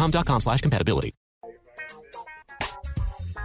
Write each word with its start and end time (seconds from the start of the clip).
Dexcom.com 0.00 0.40
slash 0.40 0.60
compatibility. 0.60 1.14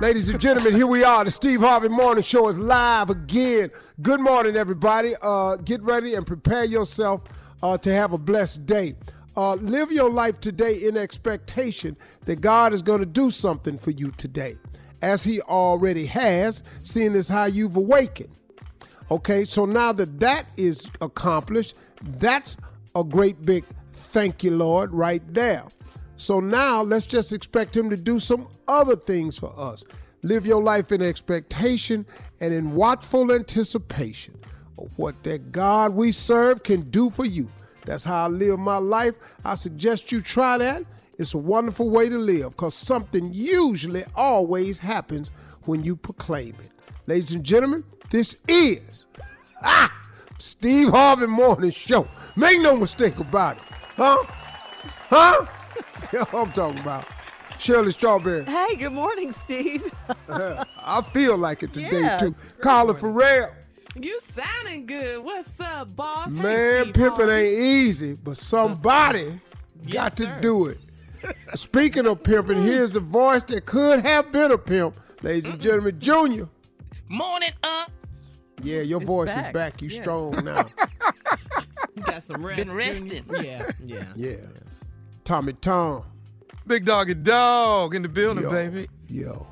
Ladies 0.01 0.27
and 0.27 0.39
gentlemen, 0.41 0.73
here 0.73 0.87
we 0.87 1.03
are. 1.03 1.23
The 1.23 1.31
Steve 1.31 1.61
Harvey 1.61 1.87
Morning 1.87 2.23
Show 2.23 2.49
is 2.49 2.57
live 2.57 3.09
again. 3.09 3.71
Good 4.01 4.19
morning, 4.19 4.57
everybody. 4.57 5.13
Uh, 5.21 5.55
get 5.57 5.81
ready 5.83 6.15
and 6.15 6.27
prepare 6.27 6.65
yourself 6.65 7.21
uh, 7.63 7.77
to 7.77 7.93
have 7.93 8.11
a 8.11 8.17
blessed 8.17 8.65
day. 8.65 8.95
Uh, 9.37 9.55
live 9.55 9.91
your 9.91 10.09
life 10.09 10.39
today 10.41 10.85
in 10.85 10.97
expectation 10.97 11.95
that 12.25 12.41
God 12.41 12.73
is 12.73 12.81
going 12.81 12.99
to 12.99 13.05
do 13.05 13.31
something 13.31 13.77
for 13.77 13.91
you 13.91 14.11
today, 14.11 14.57
as 15.01 15.23
He 15.23 15.41
already 15.41 16.05
has, 16.05 16.61
seeing 16.83 17.15
as 17.15 17.29
how 17.29 17.45
you've 17.45 17.77
awakened. 17.77 18.37
Okay, 19.11 19.45
so 19.45 19.65
now 19.65 19.93
that 19.93 20.19
that 20.19 20.47
is 20.57 20.87
accomplished, 20.99 21.75
that's 22.01 22.57
a 22.95 23.03
great 23.03 23.41
big 23.43 23.63
thank 23.93 24.43
you, 24.43 24.51
Lord, 24.51 24.93
right 24.93 25.21
there. 25.33 25.65
So 26.17 26.39
now 26.39 26.81
let's 26.81 27.05
just 27.05 27.33
expect 27.33 27.75
him 27.75 27.89
to 27.89 27.97
do 27.97 28.19
some 28.19 28.47
other 28.67 28.95
things 28.95 29.37
for 29.37 29.53
us. 29.57 29.83
Live 30.23 30.45
your 30.45 30.61
life 30.61 30.91
in 30.91 31.01
expectation 31.01 32.05
and 32.39 32.53
in 32.53 32.73
watchful 32.73 33.31
anticipation 33.31 34.37
of 34.77 34.89
what 34.97 35.21
that 35.23 35.51
God 35.51 35.93
we 35.93 36.11
serve 36.11 36.63
can 36.63 36.89
do 36.89 37.09
for 37.09 37.25
you. 37.25 37.49
That's 37.85 38.05
how 38.05 38.25
I 38.25 38.27
live 38.27 38.59
my 38.59 38.77
life. 38.77 39.15
I 39.43 39.55
suggest 39.55 40.11
you 40.11 40.21
try 40.21 40.57
that. 40.57 40.83
It's 41.17 41.33
a 41.33 41.37
wonderful 41.37 41.89
way 41.89 42.09
to 42.09 42.17
live 42.17 42.51
because 42.51 42.73
something 42.73 43.29
usually 43.31 44.03
always 44.15 44.79
happens 44.79 45.31
when 45.63 45.83
you 45.83 45.95
proclaim 45.95 46.55
it. 46.59 46.71
Ladies 47.07 47.33
and 47.33 47.43
gentlemen, 47.43 47.83
this 48.09 48.37
is 48.47 49.05
ah, 49.63 49.93
Steve 50.39 50.89
Harvey 50.89 51.27
Morning 51.27 51.71
Show. 51.71 52.07
Make 52.35 52.59
no 52.61 52.75
mistake 52.75 53.17
about 53.19 53.57
it. 53.57 53.63
Huh? 53.95 54.23
Huh? 55.09 55.45
I'm 56.33 56.51
talking 56.51 56.79
about. 56.79 57.05
Shirley 57.59 57.91
Strawberry. 57.93 58.43
Hey, 58.45 58.75
good 58.75 58.91
morning, 58.93 59.31
Steve. 59.31 59.91
Uh-huh. 60.27 60.63
I 60.83 61.01
feel 61.03 61.37
like 61.37 61.61
it 61.63 61.71
today 61.73 62.01
Yeah, 62.01 62.17
too. 62.17 62.31
good 62.31 62.61
Carla 62.61 62.95
Ferrell. 62.95 63.49
You 63.95 64.19
sounding 64.19 64.85
good. 64.87 65.23
What's 65.23 65.59
up, 65.59 65.95
boss? 65.95 66.29
Man, 66.31 66.81
Steve 66.81 66.93
pimping 66.95 67.29
ain't 67.29 67.59
easy, 67.59 68.13
but 68.13 68.37
somebody 68.37 69.39
got 69.89 70.17
to 70.17 70.23
sir. 70.23 70.39
do 70.41 70.65
it. 70.65 70.79
Speaking 71.55 72.07
of 72.07 72.23
pimping, 72.23 72.57
mm. 72.57 72.63
here's 72.63 72.89
the 72.91 72.99
voice 72.99 73.43
that 73.43 73.65
could 73.67 74.01
have 74.03 74.31
been 74.31 74.51
a 74.51 74.57
pimp, 74.57 74.99
ladies 75.21 75.51
and 75.53 75.61
gentlemen, 75.61 75.99
Junior. 75.99 76.49
Morning 77.07 77.51
up. 77.63 77.91
Yeah, 78.63 78.81
your 78.81 78.99
voice 78.99 79.33
back. 79.33 79.47
is 79.47 79.53
back. 79.53 79.81
You 79.81 79.89
Yeah. 79.89 80.01
strong 80.01 80.43
now. 80.43 80.65
You 81.95 82.03
got 82.03 82.23
some 82.23 82.43
rest. 82.45 82.57
Been 82.57 82.67
Junior. 82.67 82.79
resting. 82.79 83.25
Yeah, 83.43 83.71
yeah. 83.83 84.05
yeah. 84.15 84.35
Tommy 85.25 85.53
Tom. 85.53 86.03
Big 86.67 86.85
doggy 86.85 87.15
dog 87.15 87.95
in 87.95 88.03
the 88.03 88.07
building, 88.07 88.43
Yo. 88.43 88.51
baby. 88.51 88.87
Yo. 89.09 89.47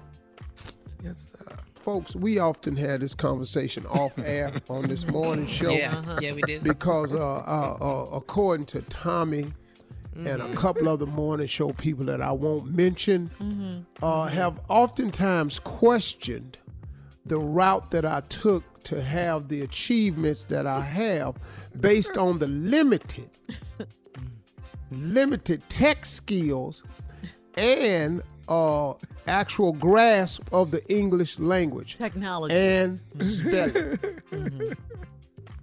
Yes, 1.03 1.34
sir. 1.38 1.56
Folks, 1.75 2.16
we 2.16 2.39
often 2.39 2.78
had 2.78 3.01
this 3.01 3.13
conversation 3.13 3.86
off 3.88 4.18
air 4.19 4.51
on 4.69 4.83
this 4.83 5.06
morning 5.07 5.47
show. 5.47 5.71
Yeah, 5.71 5.97
Uh-huh. 5.97 6.18
yeah, 6.21 6.33
we 6.33 6.42
do. 6.44 6.59
Because 6.62 7.13
uh, 7.13 7.19
uh, 7.38 7.77
uh, 7.81 8.15
according 8.15 8.68
to 8.68 8.81
Tommy 8.83 9.51
and 10.15 10.25
Mm-hmm. 10.27 10.53
a 10.53 10.56
couple 10.56 10.88
other 10.88 11.07
morning 11.07 11.47
show 11.47 11.71
people 11.74 12.06
that 12.06 12.21
I 12.21 12.31
won't 12.31 12.68
mention, 12.74 13.30
Mm-hmm. 13.42 14.03
uh, 14.06 14.27
have 14.27 14.59
oftentimes 14.69 15.57
questioned 15.59 16.59
the 17.25 17.39
route 17.39 17.89
that 17.92 18.06
I 18.06 18.21
took 18.30 18.63
to 18.83 19.01
have 19.01 19.47
the 19.47 19.62
achievements 19.62 20.44
that 20.45 20.68
I 20.68 20.81
have 20.81 21.36
based 21.80 22.18
on 22.18 22.38
the 22.39 22.47
limited, 22.47 23.30
limited 24.94 25.68
tech 25.69 26.06
skills 26.06 26.84
and 27.56 28.22
uh, 28.48 28.94
actual 29.28 29.74
grasp 29.74 30.42
of 30.51 30.72
the 30.72 30.86
English 30.92 31.40
language 31.40 31.98
Technology. 31.98 32.56
and 32.56 33.00
mm-hmm. 33.00 33.22
spelling. 33.22 33.98
Mm-hmm. 34.31 34.74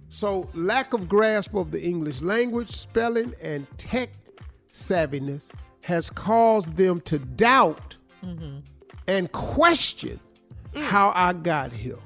So, 0.09 0.49
lack 0.53 0.93
of 0.93 1.07
grasp 1.07 1.55
of 1.55 1.71
the 1.71 1.81
English 1.81 2.21
language, 2.21 2.69
spelling, 2.71 3.33
and 3.41 3.65
tech 3.77 4.09
savviness 4.73 5.51
has 5.83 6.09
caused 6.09 6.75
them 6.75 6.99
to 7.01 7.19
doubt 7.19 7.95
mm-hmm. 8.21 8.59
and 9.07 9.31
question 9.31 10.19
mm. 10.73 10.83
how 10.83 11.13
I 11.15 11.31
got 11.31 11.71
here. 11.71 11.97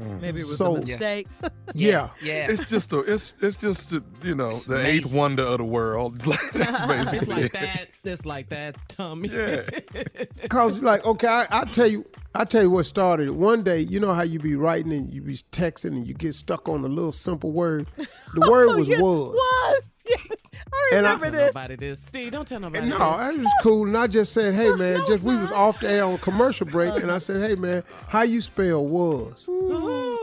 Mm-hmm. 0.00 0.20
Maybe 0.20 0.40
it 0.40 0.46
was 0.46 0.56
So- 0.56 0.76
a 0.76 0.78
mistake. 0.78 1.28
Yeah. 1.72 2.08
Yeah. 2.20 2.50
It's 2.50 2.64
just 2.64 2.92
a, 2.92 2.98
it's 3.00 3.36
it's 3.40 3.56
just 3.56 3.92
a, 3.92 4.02
you 4.24 4.34
know 4.34 4.52
the 4.52 4.84
eighth 4.84 5.14
wonder 5.14 5.44
of 5.44 5.58
the 5.58 5.64
world. 5.64 6.16
That's 6.52 6.80
basically 6.84 7.18
it's 7.18 7.28
like 7.28 7.44
it. 7.44 7.52
that. 7.52 7.86
It's 8.02 8.26
like 8.26 8.48
that, 8.48 8.76
Tommy. 8.88 9.28
Yeah. 9.28 9.62
Cause 10.48 10.82
like, 10.82 11.04
okay, 11.06 11.28
I, 11.28 11.46
I 11.50 11.64
tell 11.66 11.86
you, 11.86 12.04
I 12.34 12.44
tell 12.44 12.62
you 12.62 12.70
what 12.70 12.86
started 12.86 13.28
it. 13.28 13.34
One 13.36 13.62
day, 13.62 13.78
you 13.80 14.00
know 14.00 14.12
how 14.12 14.22
you 14.22 14.40
be 14.40 14.56
writing 14.56 14.92
and 14.92 15.14
you 15.14 15.22
be 15.22 15.34
texting 15.52 15.92
and 15.92 16.06
you 16.06 16.14
get 16.14 16.34
stuck 16.34 16.68
on 16.68 16.84
a 16.84 16.88
little 16.88 17.12
simple 17.12 17.52
word. 17.52 17.86
The 17.96 18.42
oh, 18.44 18.50
word 18.50 18.76
was 18.76 18.88
was. 18.88 18.98
Was. 18.98 19.82
Yes. 20.10 20.26
I 20.72 20.90
And 20.96 21.06
I- 21.06 21.14
remember 21.14 21.30
this. 21.30 21.54
Nobody 21.54 21.76
this. 21.76 22.00
Steve, 22.02 22.32
don't 22.32 22.46
tell 22.46 22.60
nobody 22.60 22.86
No, 22.88 22.98
this. 23.18 23.36
it 23.38 23.40
was 23.42 23.52
cool. 23.62 23.86
And 23.86 23.96
I 23.96 24.06
just 24.06 24.32
said, 24.32 24.54
hey 24.54 24.70
man, 24.76 25.00
just 25.06 25.24
we 25.24 25.34
was 25.36 25.50
off 25.52 25.80
the 25.80 25.90
air 25.90 26.04
on 26.04 26.18
commercial 26.18 26.66
break, 26.66 26.94
and 27.02 27.10
I 27.10 27.18
said, 27.18 27.48
hey 27.48 27.54
man, 27.56 27.82
how 28.08 28.22
you 28.22 28.40
spell 28.40 28.84
was? 28.86 29.44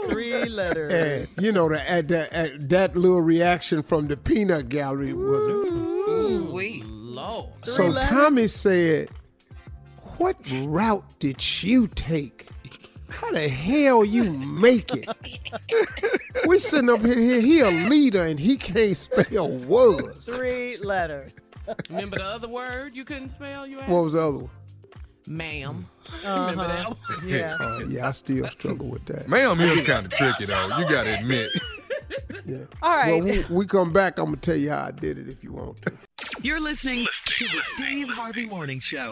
Three 0.10 0.46
letters. 0.50 0.92
And 0.94 1.44
you 1.46 1.52
know 1.52 1.68
that 1.70 1.86
at 1.90 2.08
that 2.10 2.32
at 2.34 2.70
that 2.70 2.96
little 2.96 3.22
reaction 3.22 3.82
from 3.84 4.08
the 4.08 4.16
peanut 4.18 4.70
gallery 4.70 5.14
was 5.14 5.48
Ooh, 5.48 6.50
wee. 6.52 6.84
Lord. 6.86 7.50
so 7.64 7.94
Tommy 8.00 8.48
said, 8.48 9.10
What 10.18 10.36
route 10.52 11.04
did 11.20 11.64
you 11.64 11.88
take? 11.88 12.48
How 13.10 13.32
the 13.32 13.48
hell 13.50 14.06
you 14.06 14.26
make 14.32 14.92
it? 14.94 15.08
We 16.48 16.60
sitting 16.60 16.90
up 16.90 17.06
here, 17.06 17.18
here, 17.18 17.42
he 17.42 17.60
a 17.62 17.70
leader 17.90 18.26
and 18.26 18.40
he 18.40 18.58
can't 18.58 18.96
spell 18.96 19.50
was. 19.50 20.26
Three 20.26 20.78
letters. 20.78 21.32
Remember 21.90 22.18
the 22.18 22.26
other 22.26 22.48
word 22.48 22.96
you 22.96 23.04
couldn't 23.04 23.30
spell? 23.30 23.68
You 23.68 23.80
asked? 23.80 23.90
What 23.90 24.04
was 24.04 24.14
the 24.14 24.22
other 24.22 24.38
one? 24.40 24.50
Ma'am. 25.28 25.86
Remember 26.24 26.68
that 26.68 26.88
one? 26.88 26.98
Yeah. 27.28 27.58
Uh, 27.60 27.82
yeah, 27.90 28.08
I 28.08 28.12
still 28.12 28.48
struggle 28.48 28.88
with 28.88 29.06
that. 29.06 29.28
Ma'am 29.28 29.60
is 29.60 29.82
kind 29.82 30.06
of 30.06 30.12
tricky 30.14 30.46
though. 30.46 30.78
You 30.78 30.90
got 30.90 31.04
to 31.04 31.20
admit. 31.20 31.52
Yeah. 32.46 32.60
All 32.82 32.96
right. 32.96 33.22
Well, 33.22 33.24
we, 33.24 33.46
we 33.50 33.66
come 33.66 33.92
back, 33.92 34.18
I'm 34.18 34.26
gonna 34.26 34.38
tell 34.38 34.56
you 34.56 34.70
how 34.70 34.86
I 34.86 34.92
did 34.92 35.18
it 35.18 35.28
if 35.28 35.44
you 35.44 35.52
want 35.52 35.82
to. 35.82 35.94
You're 36.42 36.62
listening 36.62 37.06
to 37.26 37.46
the 37.46 37.62
Steve 37.76 38.08
Harvey 38.10 38.46
Morning 38.46 38.80
Show. 38.80 39.12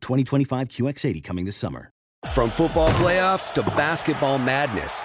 2025 0.00 0.68
QX80 0.68 1.22
coming 1.22 1.44
this 1.44 1.56
summer. 1.56 1.90
From 2.32 2.50
football 2.50 2.88
playoffs 2.90 3.52
to 3.54 3.62
basketball 3.62 4.38
madness, 4.38 5.04